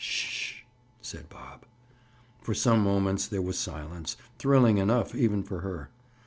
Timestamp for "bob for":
1.29-2.55